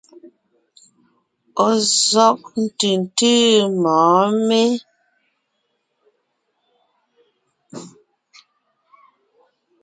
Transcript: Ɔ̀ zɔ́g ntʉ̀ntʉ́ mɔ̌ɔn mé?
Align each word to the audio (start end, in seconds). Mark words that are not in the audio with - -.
Ɔ̀ 1.65 1.73
zɔ́g 2.07 2.39
ntʉ̀ntʉ́ 2.63 3.39
mɔ̌ɔn 3.81 4.33
mé? 4.47 4.61